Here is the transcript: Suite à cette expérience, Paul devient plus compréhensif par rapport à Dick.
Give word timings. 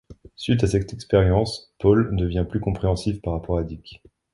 Suite 0.35 0.63
à 0.63 0.67
cette 0.67 0.93
expérience, 0.93 1.75
Paul 1.77 2.15
devient 2.15 2.47
plus 2.49 2.59
compréhensif 2.59 3.21
par 3.21 3.33
rapport 3.33 3.59
à 3.59 3.63
Dick. 3.63 4.01